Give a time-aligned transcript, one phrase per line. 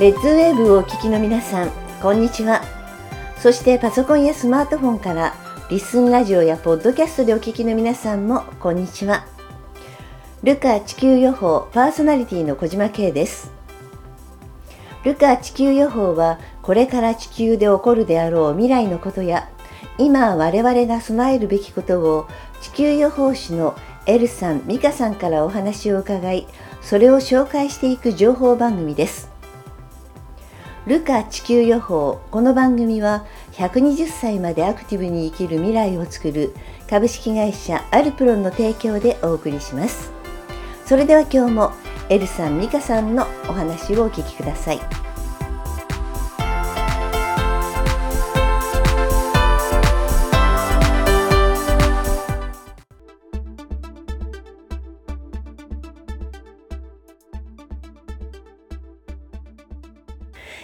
[0.00, 1.70] レッズウェーブをお聞きの皆さん
[2.00, 2.62] こんにちは。
[3.36, 5.34] そしてパソコンやスマートフォンから
[5.68, 9.26] リスンラジオやポッドキャストでお聞きの皆さんもこんにちは。
[10.42, 13.52] ルカ地球予報パーソナリティの小島慶です。
[15.04, 19.50] ルカ地球予報はこれから地球で起こるであろう未来のことや
[19.98, 22.26] 今我々が備えるべきことを
[22.62, 26.46] 地球予報士のエルさん、ミカさんからお話を伺い
[26.80, 29.39] それを紹介していく情報番組です。
[30.90, 36.52] ルカ地球予報この番組は120歳までアクティブに生きる未来をつくる
[36.88, 40.10] 株式会社アルプロンの提供でお送りします
[40.84, 41.72] それでは今日も
[42.08, 45.09] エルさん、美香さんのお話をお聞きください。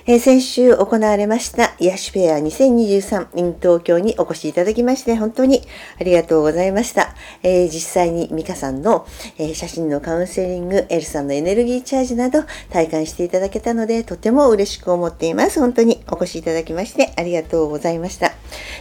[0.08, 5.62] えー、先週行われました癒しフェア2023 in 東京にお越しいただきまして本当に
[6.00, 7.12] ありがとうございました。
[7.42, 9.04] えー、実際にミカさんの、
[9.36, 15.58] えー、写真のカウンセリング、エルさんのエネルギーチャージなど体感していただけたのでとても嬉しく思っています。
[15.58, 18.32] 本当にお越しいただきましてありがとうございました。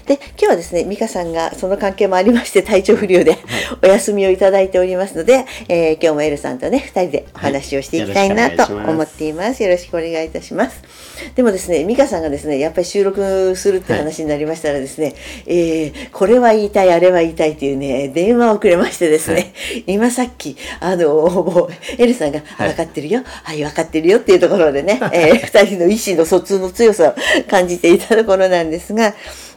[0.05, 3.39] で、今日はですね、ミカさんがその関係もありまして体調不良で
[3.81, 9.63] お休みをいただいておりますので、え今日もエルさんとね、2人でお話をしていきたいなと思っています。
[9.63, 11.14] よろしくお願いいたします。
[11.35, 15.15] でもですね美香さんがですねやっぱり収録するって話になりましたらですね、はい、
[15.47, 21.69] えー、これは言いたいあれは言いたいっていうね電話をくれましてですね、はい、今さっきあのもう
[22.01, 23.23] エルさんが「分かってるよ。
[23.25, 29.13] はい分かってるよ」っていうところでね、えー、2人の意思の疎通の強さを感じていたところなんですが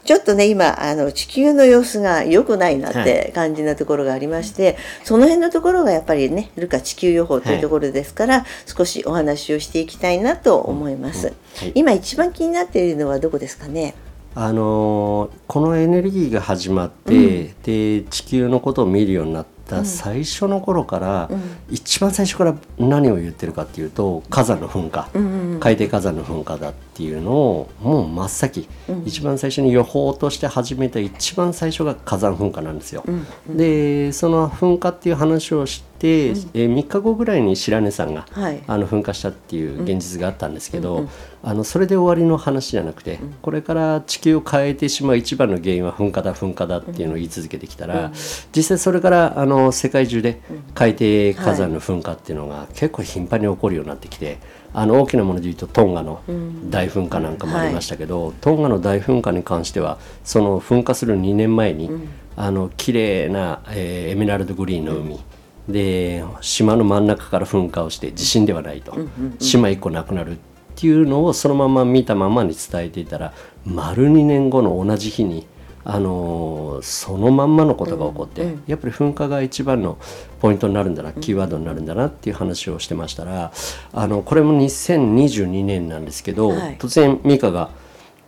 [0.08, 11.32] ちょっとね今あの地球の様子が良くないなって感じなところがありまして、はい、その辺のところがやっぱりねルカ地球予報というところですから、はい、少しお話をしていきたいなと思います、は
[11.66, 13.92] い、今一番気になっているのはどこですかね？
[14.34, 33.04] あのこのエネルギーが始まって、うん、で地球のことを見るようになった最初の頃から、うん、一番最初から何を言ってるかっていうと火山の噴火、うんうん、海底火山の噴火だっていうのをもう真っ先、うん、一番最初に予報として始めた一番最初が火山噴火なんですよ。
[33.06, 41.08] うんうん、でその噴火っていう話をして、うん、え3日後ぐらいに白根山が、はい、あの噴火したっていう現実があったんですけど、うんうん、
[41.42, 48.10] あのそれで終わりの話じゃなくて、これから地球を変えてしまう一番の原因は噴火だ噴火だっていうのを言い続けてきたら、
[48.54, 50.40] 実際それからあの世界中で
[50.74, 54.38] 海底火山の噴火っていうのが結構頻繁に起こるようになってきて。
[54.74, 56.20] あの大きなものでいうとトンガの
[56.68, 68.94] 大噴火なんかもありましたけど、トンガの大噴火に関してはその噴火する2年前に、うん、あの綺麗な、えー、エメラルドグリーンの海、うん、で島の真ん中から噴火をして地震ではないと、
[69.38, 70.36] 島1個なくなるっ
[70.80, 73.32] ていうのをそのまま見たままに伝えていたら
[73.64, 75.44] 丸2年後の同じ日に
[75.84, 79.98] あのそのまんまのことが起こって、うんうん、やっぱり噴火が一番の
[80.40, 83.52] ポイントになるんだな、キーワードになるんだなっていう話をしてましたら
[83.92, 87.70] あのこれも2022年なんですけど、はい、突然ミカが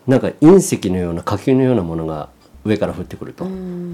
[0.07, 2.31] なんか隕石のような火球のようなものが
[2.65, 3.47] 上から降ってくると、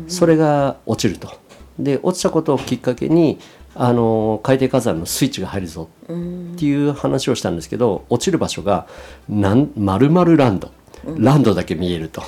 [0.09, 1.45] それが落ちると。
[1.79, 3.39] で落ちたことをきっかけに
[3.79, 8.87] あの海底火山のスイッチが入るぞっていう話をしたんですけど落ちる場所が
[9.29, 10.71] なん丸々ランド。
[11.19, 12.23] ランドだけ見えると、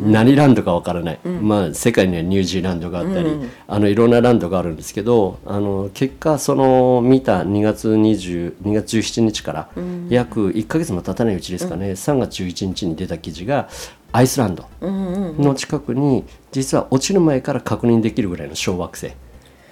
[0.00, 3.30] 何ランドかわからない、まあ、世界にはニュージーランドがあったり、
[3.68, 9.68] あのいろんなランドがあるんですけどあの結果その見た2月20 2月17日から
[10.08, 13.68] 約1か月も経たないうちですかね、3月11日に出た記事が
[14.10, 19.12] アイスランドの近くに実は落ちる前から確認できるぐらいの小惑星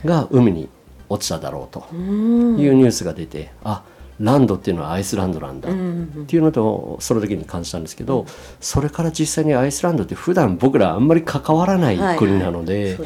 [0.05, 0.69] が海に
[1.09, 1.87] 落ちただろうと。
[1.94, 5.69] いうニュースが出てあっランドっていうのはアイスランドなんだ。
[5.69, 5.72] っ
[6.27, 8.27] ていうのとその時に感じたんですけど、
[8.61, 12.99] それから実際にアイスランドって普段僕らあんまり関わらない国なので、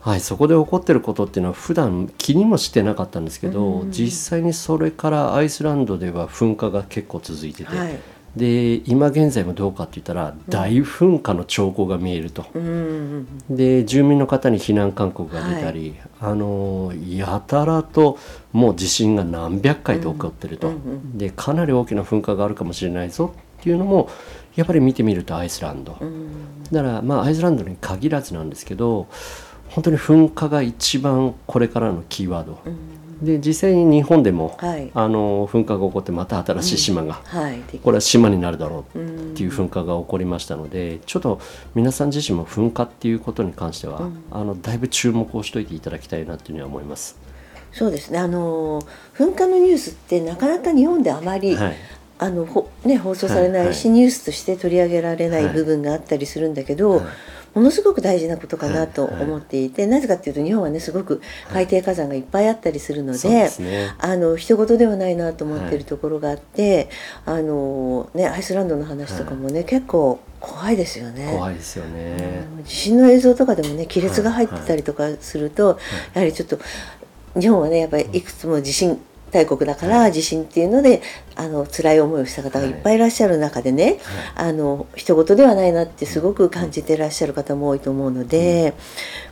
[0.00, 7.76] はい、そこで起こってることっていうのは普段気にもしてなかったんですけど、実際にそれからアイスランドでは噴火が結構続いてて。
[7.76, 7.98] はい
[8.36, 18.18] で今現在もどうかって言ったら大噴火の兆候が見えると、うん、で住民の方に避難勧告が出たり、はい、あのやたらと
[18.52, 24.10] もう地震が何百回と起こってると、うん、でかなり大きな噴火があるかもしれないぞっていうのも
[24.56, 29.06] やっぱり見てみるとアイスランド、うん、だからまあアイスランドに限らずなんですけど
[29.68, 32.58] 本当に噴火が一番これからのキーワード。
[33.22, 37.40] で実際に日本でも、はい、あの噴火が起こってまた新しい島が、うん。
[37.40, 41.40] はい、これは島になるだろうっていう噴火が起こりましたので、ちょっと
[41.74, 47.16] 皆さん自身も噴火っていうことに関しては、うん、あのだいぶ注目をしておいていただきたいなというふうには思います。
[47.72, 48.18] そうですね。
[48.18, 48.80] あの
[49.16, 51.76] 噴火のニュースってなかなか日本であまり、はい、
[52.18, 55.54] あのほ、ね、放送されないし、はニュースとして取り上げられないはい。
[55.54, 57.04] 部分があったりするんだけど、はい
[57.54, 59.24] ものすごく大事なことかなとはいはい。
[59.24, 61.22] 思っていて、なぜかっていうと日本はねすごく
[61.52, 63.18] 海底火山がいっぱいあったりするので。
[63.18, 63.94] そうですね。
[63.98, 66.88] あの人事ではないなと思ってるところがあって、
[67.24, 71.32] あのねアイスランドの話とかもね、結構怖いですよね。
[71.32, 75.78] 怖いですよね、地震の映像とかでもね亀裂が入ってたりとかすると、
[76.14, 76.58] やはりちょっと
[77.38, 79.00] 日本はねやっぱりいくつも地震
[79.34, 81.02] 大国だから地震っていうので
[81.34, 82.70] あの辛い思いをした方がい。
[82.70, 83.98] っぱいいらっしゃる中でね、
[84.36, 88.74] あの人事ではないなってすごく感じてらっしゃる方も多いと思うので、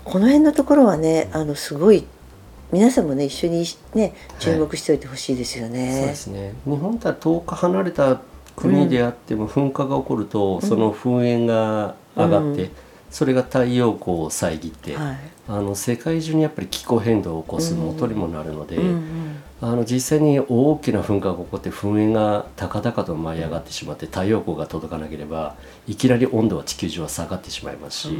[0.02, 2.04] この辺のところはねあのすごい
[2.72, 3.64] 皆さんもね一緒に
[3.94, 5.98] ね注目しておいてほしいですよね。
[5.98, 6.54] そうですね。
[6.64, 8.20] 日本とは遠く離れた
[8.56, 12.70] 国であっても噴火が起こると、その噴煙が上がって、うん
[13.12, 15.16] それが太陽光を遮って、はい。
[15.48, 19.42] あの世界中にやっぱり気候変動を起こす元にもなるので、うんうん。
[19.60, 25.56] あの実際に大きな噴火が起こって噴煙が高々と舞い上がってしまって太陽光が届かなければ
[25.86, 28.18] いきなり温度は地球上は下がってしまいますし、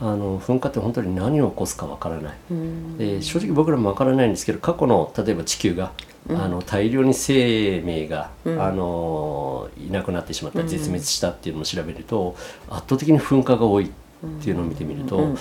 [0.00, 2.34] あの噴火って本当に何を起こすかわからない。
[2.50, 2.96] うん。
[2.98, 5.92] で正直僕らもわからないんですけど過去の例えば地球が、
[6.28, 8.62] あの大量に生命が、うん。
[8.62, 12.36] あのいなくなってしまった絶滅したっていうのを調べると、
[12.68, 13.90] 圧倒的に噴火が多い
[14.24, 15.36] っていうのを見てみると、やっぱ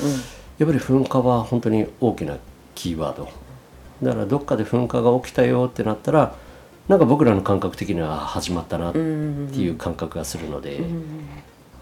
[0.65, 2.37] り噴火は本当に大きな
[2.75, 3.29] キーワード。
[4.01, 6.33] だからどっかで噴火が起きたよってなったら
[6.87, 10.81] なんか僕らの感覚的には始まったなっていう感覚がするので、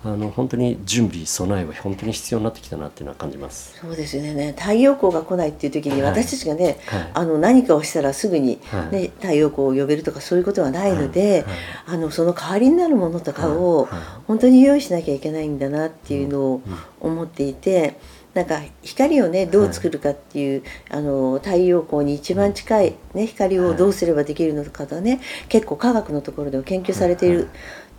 [0.04, 3.78] あの本当に準備備えは本当に必要になってきたなっていうのは感じます。
[3.82, 4.56] そうですよね。
[4.58, 6.12] 太陽光が来ないっていう時にはい。
[6.12, 7.12] 私たちがね、はい。
[7.14, 8.96] あの何かをしたらすぐに、はい。
[8.96, 11.44] ね太陽光を呼べるとかそういうことはないので、
[11.88, 11.96] はい。
[11.96, 13.88] あのその代わりになるものとかを
[14.28, 16.62] 本当に用意しなきゃいけないんだなっていうのを
[17.00, 18.00] 思っていて。
[18.38, 25.20] なんか光をねどう作るかっていう、あの太陽光に一番近い、ね、光をどうすればできるのかとね
[25.50, 27.48] 結構科学のところでは研究されている、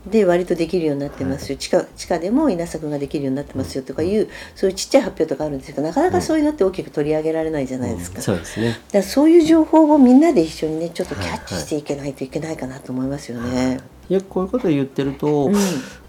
[0.06, 8.68] で割とできるようになってますよ、地下地下でも稲作ができるようになってますよとかいう、そういうちっちゃい発表とかあるんですけどなかなかそういうのって大きく取り上げられないじゃないですか,、そうですね。
[8.68, 13.80] だからそういう情報をみんなで一緒にねちょっとキャッチしていけないといけないかなと思いますよね。
[14.08, 15.54] よくこういうことを言ってると、うん。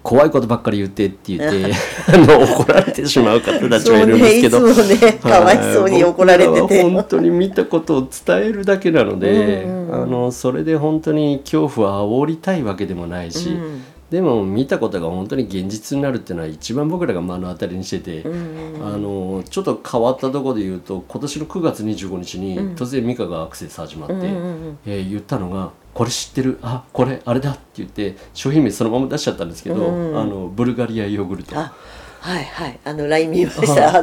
[0.02, 1.72] 怖いことばっかり言ってって言って
[2.08, 4.60] あの怒られてしまう方たちがいるんですけど。
[4.66, 6.82] ねねかわいそうに怒られてて。
[6.82, 9.94] 本当に見たことを伝えるだけなのでうんうん。
[10.02, 26.58] あのそれで本当に恐怖を煽りたいわけでもないし、うんでも見たことが本当に現実になるっていうのは一番僕らが目の当たりにしてて、うんあのちょっと変わったところで言うと今年の9月25日に突然ミカがアクセス始まって、うんえー言ったのが「これ知ってる？
[26.62, 31.58] あこれあれだ」って言って商品名そのまま出しちゃったんですけど、うんあのブルガリアヨーグルト。
[31.58, 31.72] あ
[32.20, 32.78] はいはい。
[32.84, 34.02] あの LINE 見ました。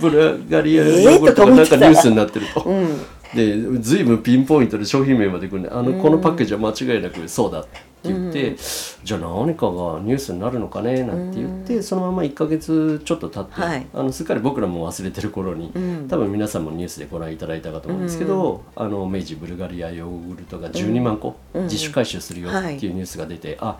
[0.00, 2.46] ブルガリアヨーグルトがなんかニュースになってる。
[2.54, 2.62] と。
[2.62, 2.98] うん。
[3.34, 7.66] で随分ピンポイントで商品名までくるんであの、このパッケージは間違いなくそうだ
[8.04, 8.56] って言って、
[9.02, 13.86] じゃあ何かがニュースになるのかねなんて言って、そのまま1ヶ月ちょっと経って、はい。
[13.94, 16.08] あのすっかり僕らも忘れてる頃に、ん。
[16.08, 23.78] 多分皆さんもニュースでご覧いただいたかと思うんですけど、あの明治ブルガリアヨーグルトが12万個自主回収するよっていうニュースが出て、あ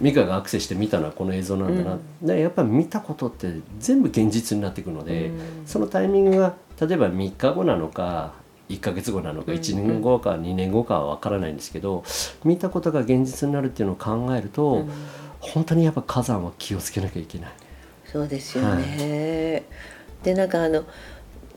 [0.00, 5.30] ミカがアクセスして見たのはこの映像なんだな、でやっぱり見たことって全部現実になっていくので、
[5.66, 8.32] そのタイミングが例えば3日後なのか
[8.72, 12.04] 1ヶ月後なのか1年後か2年後かは分からないんですけど
[12.44, 14.86] 見たことが現実になるっていうのを考えると、
[15.40, 17.52] 本当にやっぱ火山は気をつけなきゃいけない。
[18.10, 19.64] そうですよね。
[20.22, 20.84] でなんかあの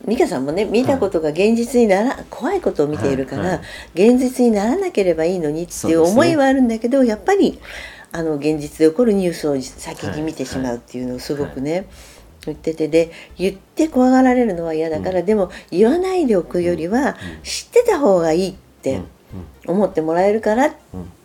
[0.08, 3.52] 美香さんもね見たことが現実になら、怖いことを見ているから、はい。
[3.54, 3.64] は
[3.96, 4.10] い。
[4.12, 7.60] 現実にならなければいいのにっていう思いはあるんだけど、やっぱり
[8.12, 11.88] あの現実で起こるニュースを先に見てしまうっていうのをすごくね、
[12.48, 19.02] 言っててで言って怖がられるのは嫌だから、でも言わないでおくよりは、知ってた方がいいって
[19.68, 20.72] 思ってもらえるからっ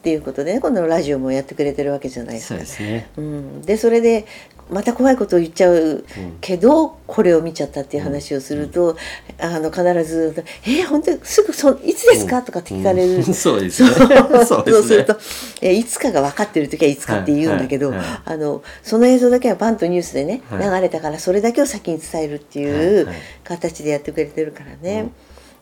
[0.03, 2.55] ていうことでねこのラジオもやってくれてるわけじゃないですか。
[2.55, 2.67] そうで。
[2.67, 3.11] すね。
[3.17, 4.27] うん、でそれで
[4.71, 6.05] また怖いことを言っちゃう
[6.41, 8.97] けど、これを見ちゃったっていう話をすると、
[9.39, 10.35] あの必ず
[10.67, 11.11] 「えー、本当？
[11.13, 13.23] にすぐそいつですか?」とかって聞かれる、うん。
[13.35, 13.91] そうですね。
[13.91, 14.07] そう。
[14.07, 14.73] すね。
[14.73, 15.17] そうすると、
[15.61, 16.97] えーいつかが分かってる時はい。
[16.97, 17.93] つかって言うんだけど、
[18.25, 20.65] あのその映像だけはバンとニュースでね、はい。
[20.65, 23.17] 流れたからそれだけを先に伝えるってはいいうはい。
[23.45, 25.09] 形でやってくれてるからね。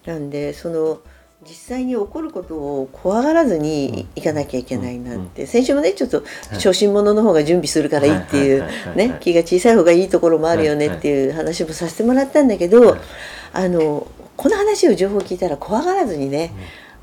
[0.07, 0.99] なんでその
[1.47, 8.67] 実際に起こることを怖がらずにいかなきゃいけないなって、先週もねちょっと初心者の方が準備するからいいっていう
[8.97, 12.97] ね気が小さい方がいいところもあるよねっていう話もさせてもらったんだけど、
[13.53, 16.53] あのこの話を情報を聞いたら怖がらずにね、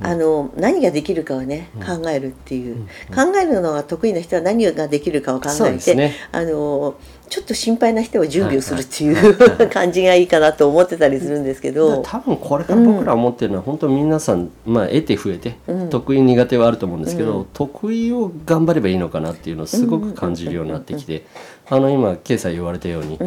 [0.01, 6.13] あの何ができるかをね考えるっていう、考えるのが得意な人は何ができるかを考えて、ね。
[6.34, 6.96] あの
[7.29, 12.01] ちょっと心配な人は準備をするっていう 感じがいいかなと思ってたりするんですけど。
[12.01, 15.55] 多分これから僕ら思ってるのは、本当皆さん、まあ、得て増えて、
[15.89, 21.25] 得意苦手はあると思うんですけど、得意を頑張ればいいのかなっていうのをすごく感じるようになってきて、
[21.70, 23.20] あの今今朝言われたように、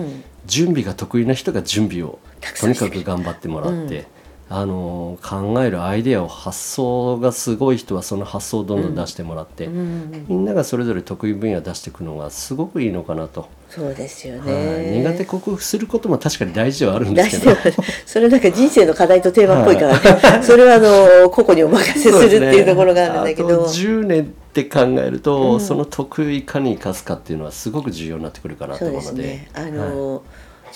[0.46, 2.18] 準備が得意な人が準備を
[2.60, 4.06] とにかく頑張ってもらって。
[4.50, 13.48] あの考えるアイデアを発想がすごい人はその発想をどんどん出してもらって、うん、みんながそれぞれ得意分野出していくのがすごくいいのかなと。
[13.68, 17.56] そうですよね、苦手克服することも確かに大事ではあるんですけど。
[18.06, 30.20] それなんか人生の課題とテーマっぽいからね、はい、それはあの個々にお任せするっていうところがあるんだけど、ね、10年って考えると、うん、その得意かに生かすかっていうのはすごく重要になってくるかなと思うので、ね、あの、はい、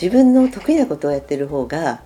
[0.00, 2.00] 自分の得意なことをやってる方が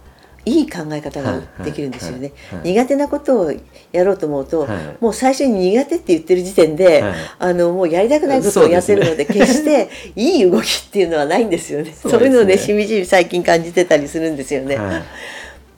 [0.47, 3.53] いい考え方ができるんですよね、苦手なことを
[3.91, 11.93] やろうと思うと、はい、もう最初に苦手って言ってる時点で、はい、あのもうやりたくないことをやってるので、決していい動きっていうのはないんですよね。
[12.01, 14.79] そういうのでしみじみ最近感じてたりするんですよね。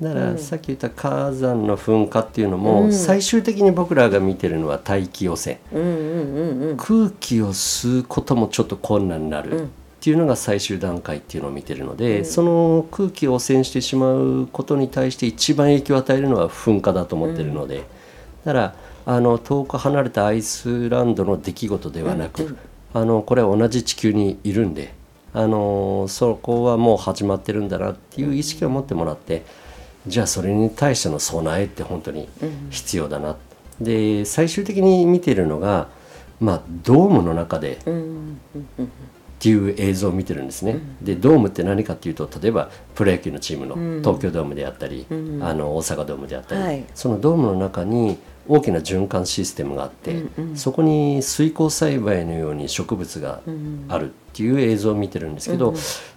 [0.00, 5.58] だからさっき言った火山の噴火っていうのも、最終的に僕らが見てるのは大気汚染、
[6.76, 9.68] 空気を吸うこともちょっと困難になる、
[10.08, 17.86] っていうのが最終段階っていうのを見てるので、うん、その空気を汚染してしまうことに対して一番影響を与えるのは噴火だと思ってるので、うん、だ
[18.44, 18.74] から
[19.04, 22.58] あの遠く離れたアイスランドの出来事ではなく、うん、
[22.94, 24.94] あのこれは同じ地球にいるんで
[25.34, 29.44] あのそこはもう始まってるんだなっていう意識を持ってもらって
[30.06, 32.30] じゃあそれに対しての備えって本当に
[32.70, 33.36] 必要だな、
[33.78, 35.88] で最終的に見てるのが、
[36.40, 37.78] まあ、ドームの中で。
[39.38, 48.18] っていう映像を見てるんですね、うん、でドームって何かっていうと例えばプロ野球のチームの東京ドームであったり、うん、あの大阪ドームであったり、はい、そのドームの中に
[48.48, 53.40] 大きな循環システムがあって、うんうん、そこに水耕栽培のように植物が
[53.88, 55.76] あるっていう映像を見てるんですけど、うん、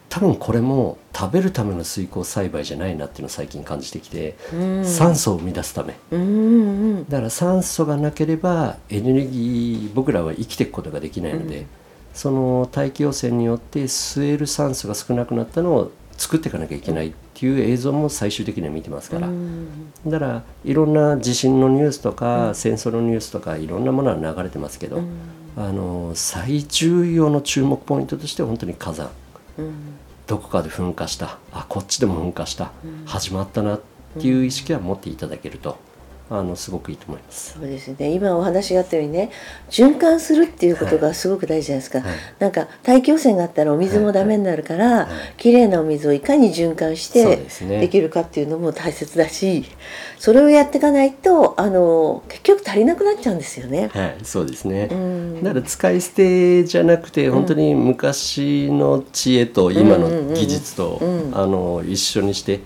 [0.09, 6.23] 多分これも食べるための水耕栽培じゃないなっていうのを最近感じてきて、うん、酸素を生み出すため、うんう
[7.01, 11.67] ん、だから酸素がなければエネルギー僕らは生きていくことができないので。
[12.13, 19.27] その大気汚染によって吸える酸素が少なくなったのを作っていかなきゃいけないっていう映像も最終的には見てますから、
[20.05, 25.01] だからいろんな地震のニュースとか、戦争のニュースとかいろんなものは流れてますけど、
[25.57, 29.09] あの最重要の注目ポイントとしては本当に火山、
[30.27, 31.39] どこかで噴火した。
[31.51, 32.71] あこっちでも噴火した、
[33.05, 33.81] 始まったなっ
[34.19, 35.77] ていう意識は持っていただけると。
[36.33, 37.55] あのすごくいいと思います。
[37.59, 38.09] そうですね。
[38.11, 39.31] 今お話があったようにね
[39.69, 42.07] 循環するっていうことがすごく大事じゃないですか、はい、
[42.39, 44.95] なんか大気汚染があったらお水もダメになるから、はい。
[44.99, 49.65] はい、きれいなお水をいかに循環してできるかっていうのも大切だし
[50.19, 53.89] それをやっていかないとあの結局足りなくなっちゃうんですよね。
[53.93, 54.17] はい。
[54.23, 60.99] そうですね、うん、だから使い捨てじゃなくて本当に昔の知恵と今の技術と、
[61.33, 62.61] あの一緒にして、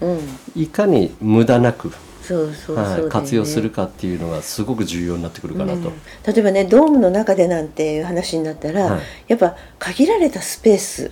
[0.56, 1.92] いかに無駄なく
[2.26, 5.94] そうそうそう、ね、活用するかっていうのがすごく重要になってくるかなと、うん、
[6.26, 11.12] 例えばねドームの中でなんていう話になったら、はい、やっぱ限られたスペース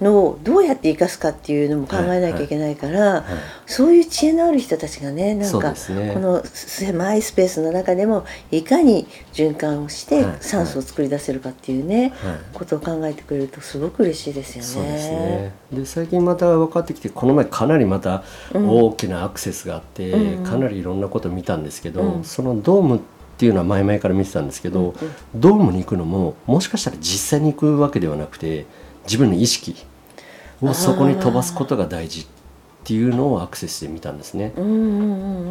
[0.00, 3.24] のどうやって生かすかっていうのも考えなきゃいけないから、はいはい、
[3.66, 12.12] そういう知恵のある人たちがねなんか、ね、この狭いスペースの中でもいかに循環をして酸素を作り出せるかっていうね、
[12.52, 14.68] ことを考えてくれるとすごく嬉しいですよね。
[14.68, 15.52] そうですね。
[15.72, 23.00] で最近また分かってきてこの前かなりまた大きなアクセスがあって、うんかなりいろんなこと見たんですけど、うん、そのドームっ
[23.38, 24.94] ていうのは前々から見てたんですけど、うんうん、
[25.34, 28.66] ドームに行くのももしかしたら実際に行くわけではなくて
[29.04, 29.76] 自分の意識
[30.60, 32.26] をそこに飛ばすことが大事っ
[32.84, 34.52] ていうのをアクセスで見たんですね、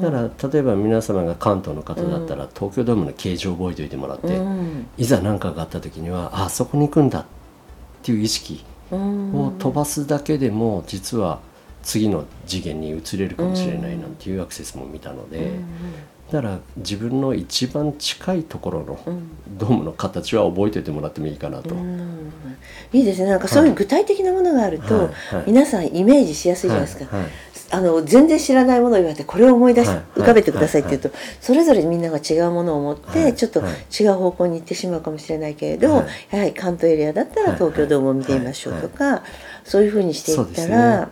[0.02, 7.26] だから例えば皆様が関東の方だったら、東京ドームの形状を覚えておいてもらって、うん、いざ何かがあった時にはあそこに行くんだっ
[8.02, 11.40] ていう意識を飛ばすだけでも実は
[11.90, 15.50] 次の次元に移れるかもしれないなんていうアクセスも見たので、
[16.32, 19.00] だから自分の一番近いところの
[19.58, 21.74] ドームの形は覚えておいてもらってもいいかなと。
[22.94, 23.30] いいですね。
[23.32, 27.18] なんかそういう具体的なものがあると、はいはい、皆さんイメージしやすいじゃないですか。
[27.18, 27.28] はい
[27.72, 39.24] あの全然知らないものを言われてこれを思い出し、浮かべてくださいって言うと、それぞれみんなが違うものを持って、ちょっと違う方向に行ってしまうかもしれないけれど、やはり関東エリアだったら東京ドームを見てみましょうとか、
[39.64, 41.10] そういうふうにしていったら。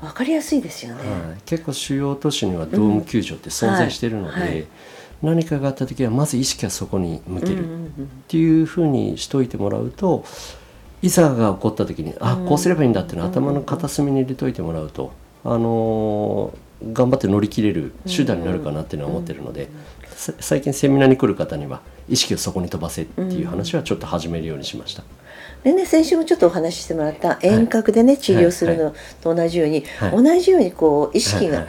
[0.00, 4.50] 分かりやすいですよね、はい、結構主要都市にはドーム球場って存在しているので、うんはい。
[4.50, 4.66] はい、
[5.22, 7.88] 何かがあった時はまず意識はそこに向けるっ
[8.28, 10.24] ていうふうにしといてもらうと
[11.02, 15.12] いざが起こった時にあこうすればいいんだっていうのを頭の片隅に入れといてもらうと、
[15.44, 19.68] あのー、頑張って乗り切れる手段になるかなっていうのは思ってるので
[20.16, 25.02] さ最近セミナーに来る方には意識をそこに飛ばせっていう話はちょっと始めるようにしました。
[25.62, 31.66] でね先週もちょっとお話ししてもらった遠隔でね、治療するのと同じように、はい同じようにこう意識が、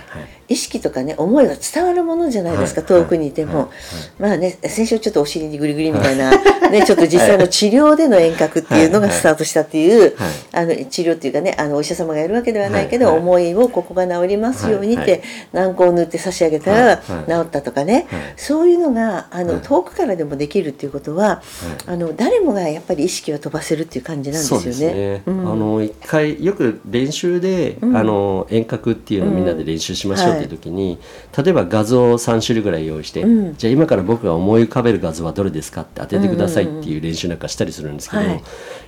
[0.49, 3.69] 意識とかね思いが伝わるものじゃないですか、はい遠くにいても、
[4.17, 6.31] まあね先週ちょっとお尻にグリグリみたいな、
[6.69, 10.15] ね、ちょっと実際の治療での遠隔っていうのがスタートしたっていう、
[10.53, 15.21] あの治療っていうかねあのお医者様がやるわけではないけど、思いをここが治りますようにって、
[15.53, 17.03] 軟膏を塗って差し上げたら治
[17.41, 18.21] ったとかね、はい。
[18.37, 19.61] そういうのがあの、はい。
[19.61, 21.41] 遠くからでもできるっていうことは、
[21.85, 25.23] あの誰もがやっぱり意識は飛ばせるっていう感じなんですよね。
[25.25, 27.97] あの一回よく練習で、うん。
[27.97, 30.99] あの遠隔っていうのをみんなで練習しましょうっていう時に、
[31.37, 33.57] 例えば画像を3種類ぐらい用意して、うん。
[33.57, 38.43] じゃあ今から僕が思い浮かべる画像はどれですかって当ててくださいっていう練習なんかしたりするんですけど、はい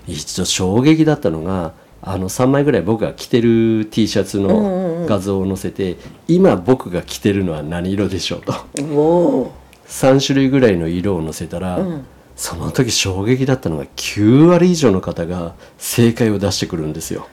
[0.08, 5.02] 一度衝撃だったのがあの3枚ぐらい僕が着てる T シャツうんうんうん。
[5.02, 8.54] の画像を載せて、今僕が着てるのは何色でしょうと。
[8.94, 9.50] おー
[9.88, 12.06] 3種類ぐらいの色を載せたら、うん。
[12.36, 17.28] その時衝撃だったのが9割以上の方が正解を出してくるんですよ。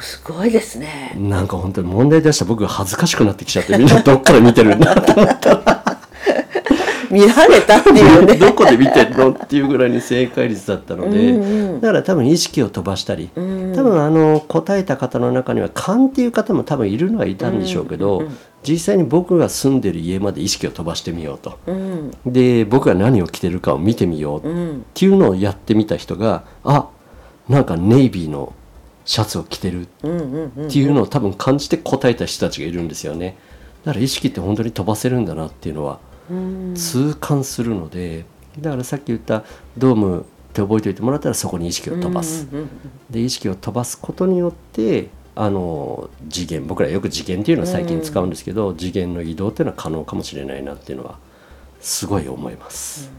[0.00, 1.14] すごいですね。
[1.16, 5.98] なんか本当に問題出した僕が恥ずかしくなってきちゃってみんなどっから見てるんだと思ったら
[7.10, 8.34] 見られたっていうね。
[8.38, 21.58] どこで見てんのっていうぐらいに正解率だったので、うんうんだから多分意識を飛ばしたり、うん多分あの答えた方の中には勘っていう方も多分いるのはいたんでしょうけど、うんうんうん実際に僕が住んでる家まで意識を飛ばしてみようと。
[21.68, 26.88] うんで僕が何を着てるかを見てみようっうんていうのをやってみた人があ
[27.48, 28.52] なんかネイビーの
[29.08, 33.38] シャツを着てるっていうのを多分感じて答えた人たちがいるんですよね。
[33.82, 35.98] だから意識って本当に飛ばせるんだなっていうのは
[36.30, 36.74] うん。
[36.74, 38.26] 痛感するので
[38.60, 39.44] だからさっき言った
[39.78, 42.46] ドームって覚えておいてもらったらそこに意識を飛ばす。
[43.08, 51.18] で意識を飛ばすことによってあの次元僕らよく次元っていうのを最近使うんですけど、次元の移動っていうのは可能かもしれないなっていうのは
[51.80, 53.10] すごい思います。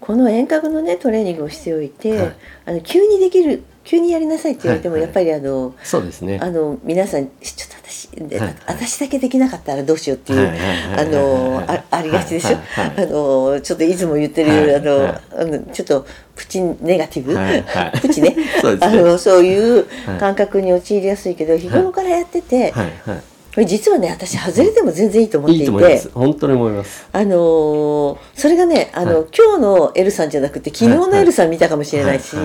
[0.00, 2.36] この遠隔のねトレーニングをしておいて、はい。
[2.64, 5.08] あの急にできる急にやりなさいって言われても、はいはい。
[5.08, 6.38] やっぱりあのそうですね。
[6.42, 8.56] あの皆さんちょっと私で、はいはい。
[8.66, 15.20] 私だけできなかったらどうしようっていう、はいはいはいはいあのあありがちでしょ、はいはいはいあのちょっといつも言ってる、はいあの、はい。
[15.38, 18.00] あのちょっとプチネガティブ、はいはい。
[18.00, 18.30] プチね？
[18.34, 18.44] ね。
[18.80, 20.18] あのそういうはい。
[20.18, 23.22] 感覚に陥りやすいけど日頃からやってて、はいは
[23.54, 26.10] これ実はね私外れても全然いいと思ってい、いいていと思います。
[26.12, 27.08] 本当に思います。
[27.12, 29.26] あのーそれがねあの、はい。
[29.36, 32.36] 今日のエルさんじゃなくて昨日のエルさん見たかもしれないし、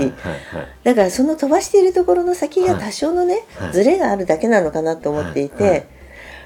[0.83, 2.83] だからその飛ばしているところの先がはい。
[2.83, 3.73] 多少のね、はい。
[3.73, 5.87] ズレがあるだけなのかなと思っていて、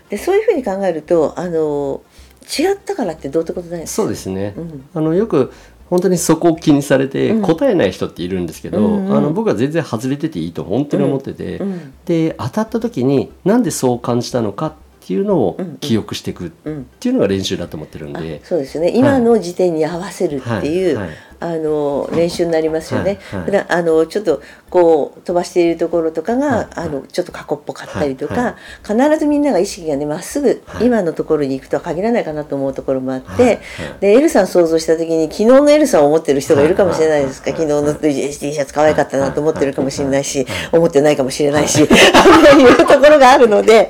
[0.09, 2.01] でそういうふうに考えるとあのー
[2.45, 4.85] 違ったからってどうってことないそうですね、うん。
[4.93, 5.53] あのよく
[5.93, 7.41] 本当にそこを気にされてうん。
[7.43, 9.15] 答えない人っているんですけど、うんうん。
[9.15, 14.73] あの僕は全然外れてていいと本当に思ってて、うんで当たった時になんでそう感じたのかっ
[15.05, 15.77] ていうのをうんうん。
[15.77, 18.91] 記憶していくっうんていうのが練習だと思ってるんあで、そうですよね。
[18.95, 21.07] 今の時点に合わせるっていう、はい。
[21.07, 23.65] はいあの練習になりますよね、はいはい。
[23.67, 30.85] あのちょっとこう飛ばしているところとかが、はいあのちょっと過去っぽかったりとか、はい必ずみんなが意識がねまっすぐはい。
[30.85, 33.59] 今のところに行くとは限らないかなと思うところもあって、はいはい。
[33.99, 37.59] でエルさん想像した時に昨日のエルさんを思ってる人がいるかもしれないですか、はい。
[37.59, 38.13] 昨日の T
[38.53, 40.77] シャツ可愛かったなと思ってるかもしれないし、はい。
[40.77, 41.83] 思ってないかもしれないし、い。
[41.83, 43.89] うところがあるので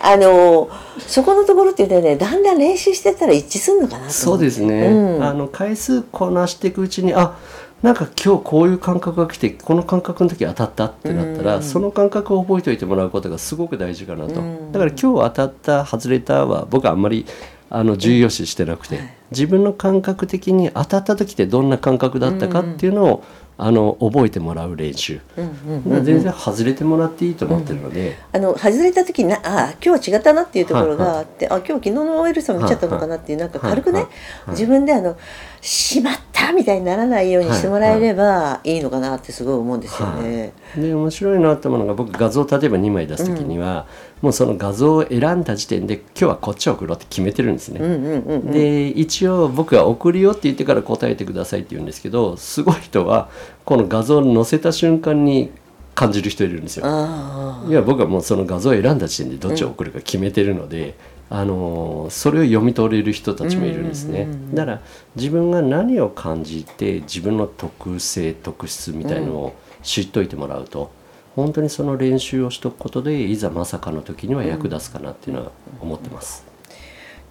[0.00, 4.12] あのそこのところっていうのはねだんだん練習してったら一致するのかなと思って。
[4.12, 5.24] そうですね、うん。
[5.24, 7.38] あの回数こなしていくうちにあ
[7.82, 11.62] なんか今日こういう感覚が来てこの感覚の時当たったってなったら、うん。
[11.62, 14.72] その感覚を覚えておいてもらうことがすごく大事かなと、うん。
[14.72, 17.26] だから今日当たった外れたは僕はあんまり
[17.70, 19.14] あの重要視してなくて、はい。
[19.32, 23.24] 自分の感覚的に当たった時ってどんな感覚だったかっていうのを、
[23.58, 34.10] あの覚えてもらう練習、全然外れてもらっていいと思ってるので、あの外れた時になあ今日は違ったなっていうところがあって、あ今日昨日の OL さん見ちゃったのかなっていうなんか軽くね、はいは
[34.48, 34.50] い。
[34.50, 35.16] 自分であの
[35.62, 40.52] しまったみたいにならないようにしてもらえればいいのかなってすごい思うんですよね。
[40.76, 43.86] で面白いなと思うのが僕画像例えば2枚出す時には、
[44.22, 47.78] もうその画像を選んだ時点で今日はこっちを送ろうって決めてるんですね。
[47.80, 48.50] うんうんうんうん。
[48.50, 53.30] で一応僕は送るよって言ってから答えてくださいって言うんですけどすごい人は
[53.64, 55.52] この画像を載せた瞬間に
[55.94, 56.86] 感じる人いるんですよ。
[56.86, 60.96] あいや僕はもうその画像を選んだ時点でどっちを送るか決めてるので、
[61.34, 64.80] あのーそれを読み取れる人たちもいるんですね、だから
[65.16, 70.90] 自分が何を感じて自分の特性特質みたいのを知っといてもらうと、
[71.34, 76.51] 本当にその練習をしとくことでいざまさかの時には役立つかなっていうのは思ってます。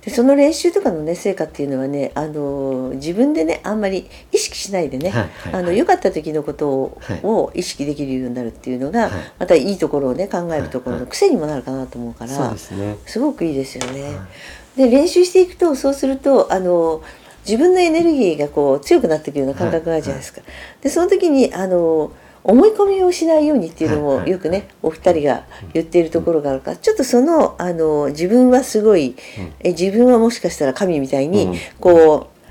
[0.02, 5.62] でその練習とかのね成果っていうのはねあの自分でねあんまり意識しないでね、はいはいはい。
[5.62, 7.20] あの良かった時のことを,、はい。
[7.24, 9.12] を意識できるようになるっていうのが、はい。
[9.38, 11.06] またいいところをね考えるところはいはい。
[11.06, 12.98] の癖にもなるかなと思うから、そうですね。
[13.06, 14.16] すごくいいですよね。
[14.76, 17.04] で練習していくとそうするとあの
[17.46, 20.42] 自分のエネルギーがこう強くなっていくような感覚があるじゃないですか。
[20.82, 22.12] でその時にあの
[22.44, 29.16] 思い込みをしないようにっていうのもよくねお二人が言っているところがあるからちょっとそのあの自分はすごい
[29.60, 32.42] え自分はもしかしたら神みたいにこう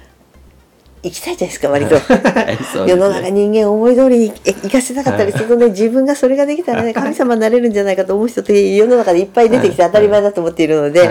[1.02, 1.94] 生きたいじゃないですか割と。
[2.86, 11.10] 世の中人間思い通りに生かせなかったりするとね自分がそれができたらね 神様になれるんじゃないかと思う人って世の中でいっぱい出てきて当たり前だと思っているので。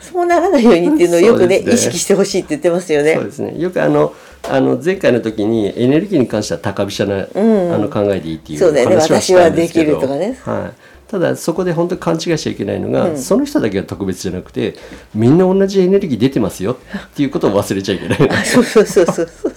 [0.00, 3.14] そうならないようにっていうのをよくね、ね、意識してほしいって言ってますよね。
[3.14, 3.54] そうですね。
[3.56, 4.12] よくあの
[4.50, 9.94] あの前回の時にエネルギーに関しては高飛車な、うん、あの考えでいいっていう話はしたんですけど、ね。
[9.94, 10.38] 私はできるとかね。
[10.44, 10.94] はい。
[11.14, 14.74] ただそこで本当に勘違いしちゃいけないのが、うん、その人だけが特別じゃなくて
[15.14, 19.53] みんな同じエネルギー出てますよっていうことを忘れちゃいけないそうそうそうそう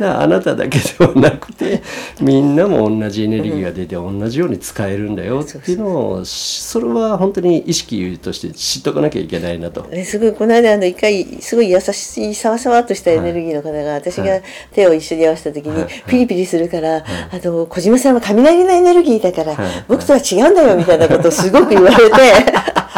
[0.00, 1.82] あなただけではなくて
[2.20, 9.86] みんなも同じエネルギーが出て同じように使えるんだよっていうのをそれは本当に意識として知っとかなきゃいけないなと。
[10.04, 14.40] すごいこの間あの一回すごい優しいさわさわとしたエネルギーの方が、私が
[14.72, 17.02] 手を一緒に合わせた時に、ピリピリするから、あ
[17.44, 19.56] の小島さんは雷のエネルギーだから、
[19.88, 22.12] 僕とは違うんだよみたいなことをすごく言われて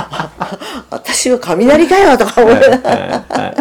[0.90, 3.54] 私は雷かよとか思いながら。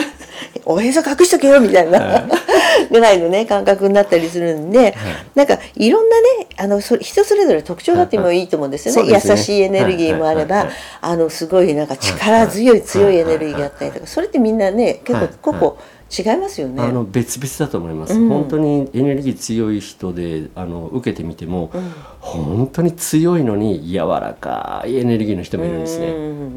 [0.66, 2.28] おへそ隠しとけよみたいな。
[2.92, 4.96] ぐらいのね感覚になったりするんで、
[5.36, 10.70] なんかいろんなねあのそ人それぞれ特徴があってもいいと思うんですよね,、優しいエネルギーもあれば、
[11.02, 15.76] あのすごいなんか力強い強いエネルギーがあったりとかそれってみんなね結構個々
[16.16, 16.80] 違いますよね。
[16.82, 21.82] あの別々だと思います、うん、本当にエネルギー強い人であの受けてみても、うん、
[22.20, 26.14] 本当に強いのに柔らかいエネルギーの人もいるんですね、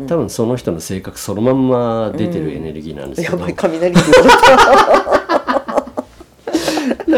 [0.07, 4.03] 多分その人の性格そのまんま出てるエネルギーなんですけど、やばい雷だ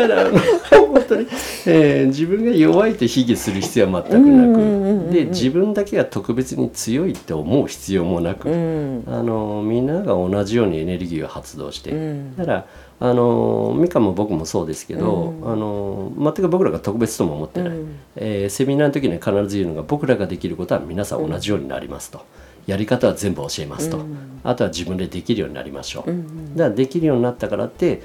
[0.09, 0.31] から
[0.71, 1.27] 本当に、
[1.71, 12.67] えー、自分が弱いと卑下する必要は全くなく、で自分だけが特別に強いって思う必要もなく、うん、あのみんなが同じようにエネルギーを発動して、うん、だから
[13.01, 22.25] あの美香も僕もそうですけど、うん、あの全く僕らが特別とも思ってない、うん、えー、セミナーの時に必ず言うのが僕らができることは皆さん同じようになりますと。
[22.67, 24.05] やり方は全部教えますと、
[24.45, 26.13] あとは自分でできるようになりましょう、
[26.55, 28.03] だからできるようになったからって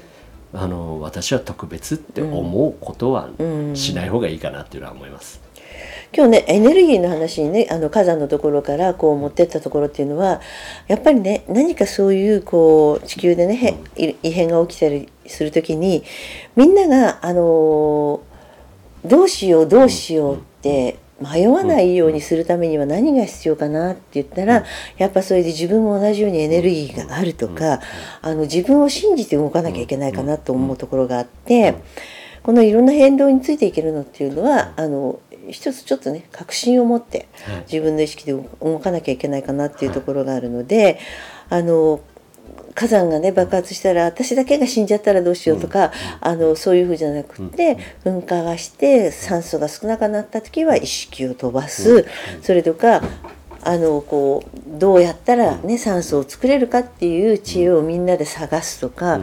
[0.54, 3.28] あの私は特別って思うことは
[3.74, 5.42] しない方がいいかなっていうのは思います。
[6.16, 10.40] 今日ねエネルギーの話にねあの火山のところからこう持ってったところっていうのは
[10.86, 16.04] やっぱりね何かそういうこう地球でね、異変が起きたりする時に
[16.54, 18.22] みんながあの
[19.04, 24.64] どうしようどうしようって迷わないようにするためには何が必要かなって言ったら
[24.96, 27.80] やっぱそれで自分も同じようにエネルギーがあるとか
[28.20, 31.76] あの自分を信じて動かなきゃいけないかなと思うところがあって
[32.42, 37.28] このいろんな変動についていけるのっていうのはあの一つちょっとね確信を持って
[37.70, 40.98] 自分の意識で動かなきゃいけないかなっていうところがあるので
[41.48, 42.00] あの
[42.74, 52.06] 火山がね爆発したら私だけが死んじゃったらどうしようとか、あのそういうふうじゃなくて、噴火がして酸素が少なくなった時は意識を飛ばす、
[52.42, 53.02] それとか
[53.64, 59.20] あのこうどうやったら、ね、酸素を作れるかっていう知恵をみんなで探すとか、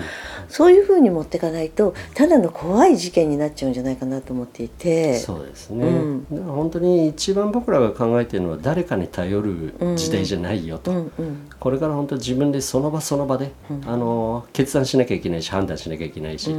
[0.49, 5.17] そういうふうに持っていかないとただの怖い事件になっちゃうんじゃないかなと思っていて。
[5.17, 16.53] そうですね、うん、だから本当に一番僕らが考えているのは誰かに頼る時代じゃないよと、うんうん、これから本当自分でその場その場で、うん、あの決断しなきゃいけないし判断しなきゃいけないし、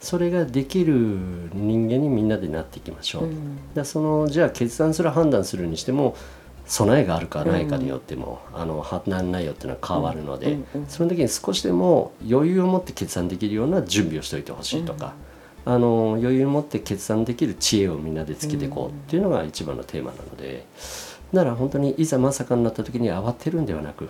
[0.00, 0.94] それができる
[1.54, 3.28] 人間にみんなでなっていきましょう、
[3.74, 6.16] だそのじゃあ決断する判断するにしても
[6.68, 15.14] 備えがあるかないかによっても、うん、あの判断内容っていうのは変わるので、うんうん、その時に少しでも余裕を持って決断できるような準備をしておいてほしいとか、
[15.64, 20.66] あの余裕を持って決断できる知恵をみんなでつけていこうっていうのが一番のテーマなので。
[21.30, 24.08] なら本当にいざまさかになった時に慌てるんではなく、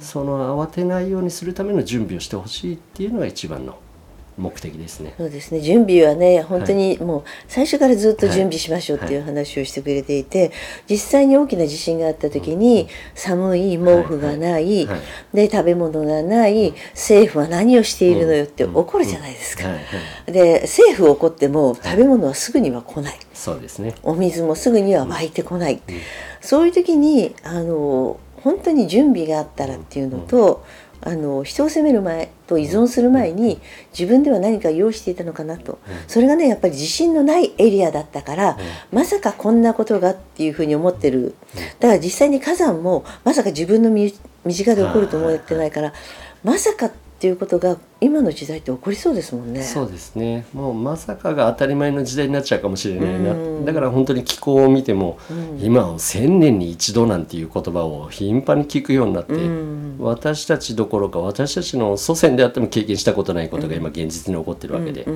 [0.00, 3.76] その慌てないようにするための準備をしてほしいっていうのが一番の
[4.36, 5.14] 目的ですね。
[5.16, 5.60] そうですね。
[5.60, 10.50] 準備はね、本当にもう最初からずっと準備しましょうっていう話をしてくれていて、
[10.88, 14.88] 実際に大きな地震があった時に、寒い毛布がない、
[15.32, 19.64] で食べ物がない、政府は何をしているのよって怒るじゃないですか。
[20.26, 23.18] で政府怒っても食べ物はすぐには来ない。
[23.32, 23.94] そうですね。
[24.02, 25.80] お水もすぐには湧いてこない。
[26.40, 30.64] そういう時にあの本当に準備があったらっていうのと。
[31.06, 33.60] あの人を責める前と依存する前に
[33.92, 38.56] 自分では何か用意していたのかなと、それがねやっぱり自信のないエリアだったから、
[38.90, 41.34] まさかこんなことがっていうふうに思ってる。
[41.78, 44.12] だから実際に火山もまさか自分の身
[44.48, 45.92] 近で起こると思ってないから
[46.42, 49.62] まさかってっていうことが今の時代って起こりそうですもんね。
[49.62, 50.44] そうですね。
[50.52, 53.64] もうまさかが当たり前の時代になっちゃうかもしれないな、うん。
[53.64, 55.58] だから本当に気候を見ても、うん。
[55.58, 59.96] 今は千年に一度なんていう言葉を頻繁に聞くようになって、うん。
[60.00, 65.06] 私たちどころか私たちの祖先であっても経験したことないことが今現実に起こってるわけで、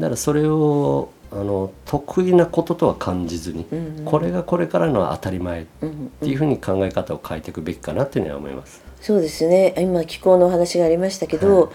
[0.00, 4.04] だからそれをあの得意なこととは感じずに、うん。
[4.04, 8.82] これがこれからの当たり前っうんていうふうに考え方を変えていくべきかなっていうのは思います。
[9.04, 9.74] そうですね。
[9.76, 11.70] 今気候のお話がありましたけど、はい。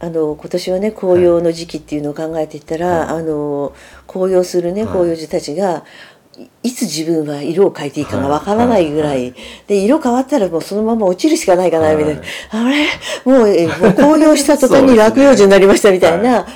[0.00, 3.20] あの今年はね紅葉の時期っていうのを考えていったら、はい。
[3.20, 3.74] あの
[4.06, 4.90] 紅葉するねはい。
[4.92, 5.84] 紅葉樹たちが、
[6.38, 9.34] いいつ自分は色を変えていいかがわからないぐらい、
[9.66, 12.86] で色変わったらもうそのまま落ちるしかないかなみたいな、あれ？
[13.26, 16.46] もうえもう紅葉した途端に落葉樹になりましたみたいな。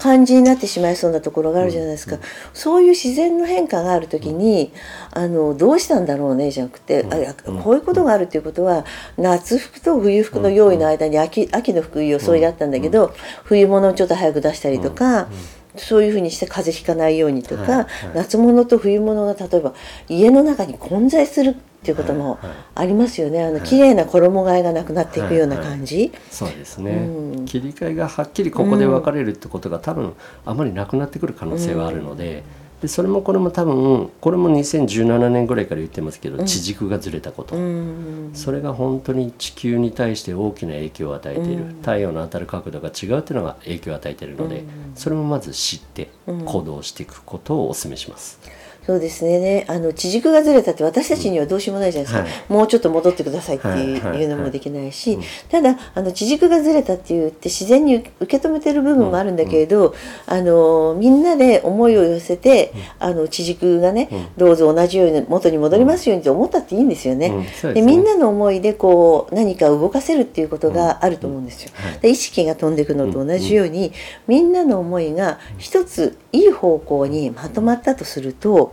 [0.00, 2.18] 感じになってしまいそうなところがあるじゃないですか、
[2.54, 4.72] そういう自然の変化がある時に、
[5.12, 8.84] あのどうしたんだろうねじゃなくて、あいやこういうことがあるっていうことは
[9.16, 15.28] 夏服と冬服の用意の間に秋秋の服装いだったんだけど、冬物をちょっと早く出したりとか。
[15.76, 17.86] そういうふうにして風邪ひかないようにとか、はいはい。
[18.14, 19.74] 夏物と冬物が例えば
[20.08, 23.42] 家の中に混在するっていうこともはいはいありますよね。
[23.42, 27.44] あの綺麗な衣替えがなくなっていくような感じ、そうですね、うん。
[27.46, 32.42] 切り替えがはっきりここで分かれるってことが多分あまりなくなってくる可能性はあるので,、
[32.80, 44.64] でそれもこれも多分これも2017年ぐらいから言ってますけど、地軸がずれたこと、うんそれが本当に地球に対して大きな影響を与えている、太陽の当たる角度が違うっていうのが影響を与えているので、
[44.94, 48.38] それもまず知って行動していくことをお勧めします。
[48.86, 49.66] そうですね。
[49.68, 55.18] あの地軸がずれたって私たちにはどうしようもないじゃないですか、はもうちょっと戻ってくださいっていう,、のもできないし、
[55.50, 59.94] ただあの地軸がずれたって言って自然に受け止めてる部分もあるんだけれど、
[60.26, 67.46] あのみんなで思いを寄せて、あの地軸がね、どうぞ同じように元に戻りますようにと思ったっていいんですよね。
[67.74, 71.70] でみんなの思いでこう何かを動かせるっていうことがあると思うんですよ。
[72.00, 73.92] で意識が飛んでいくのと同じように、
[74.26, 78.72] みんなの思いが一ついい方向にまとまったとすると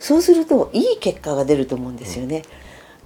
[0.00, 2.42] そうするといい結果が出ると思うんですよね。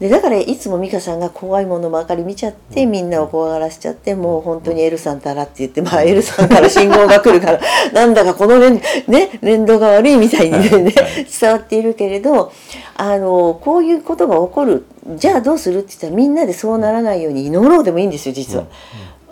[0.01, 7.61] でだからいつも美香さんが怖いものばかり見ちゃってみんなを怖がらせちゃってもう本当に L さんたらって言ってまあ L さんから信号が来るから
[7.93, 10.93] なんだかこの連,、ね、連動が悪いみたいにね
[11.41, 12.53] 伝わっているけれど
[12.97, 14.87] あのこういうことが起こる。
[15.17, 18.65] じゃあどうするって言ったらみんなでそうならないように祈ろうでもいいんですよ実は。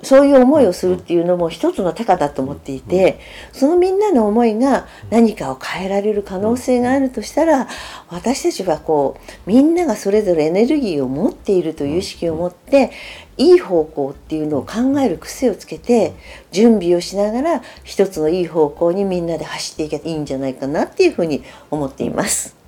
[0.02, 3.20] そういう思いをするっていうのも一つの手だと思っていて
[3.52, 7.68] そのみんなの思いが何かを変えられる可能性があるとしたら
[8.08, 12.90] 私たちはこうみんながそれぞれエネルギーを持っているという意識を持って
[13.38, 16.12] いい方向っていうのを考える癖をつけて
[16.50, 22.61] 準備をしながら一つのいい方向にみんなで走っていけばいいんじゃないかなっていうふうに思っています。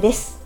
[0.00, 0.40] です。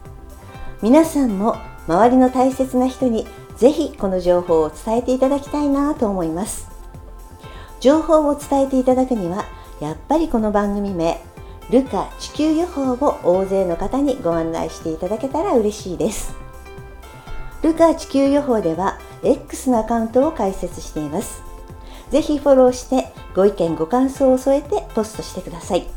[0.82, 6.68] 皆さんも周りの大切な人にぜひこの情報を伝えていただきたいなと思います。
[7.80, 9.44] 情報を伝えていただくには
[9.80, 11.20] やっぱりこの番組名
[11.70, 16.34] ルカ地球予報を大勢の方にご案内していただけたら嬉しいです。
[17.62, 21.42] ルカ地球予報では X のアカウントを開設しています。
[22.10, 25.93] ぜひフォローしてご意見ご感想を添えてポストしてください。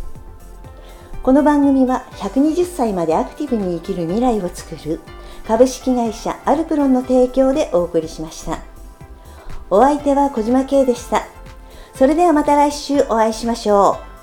[1.28, 5.02] この番組は120歳までアクティブに生きる未来をつくる
[5.46, 8.60] 株式会社アルプロンの提供でお送りしました。
[9.70, 11.28] お相手は小島慶でした。
[11.96, 14.17] それではまた来週お会いしましょう。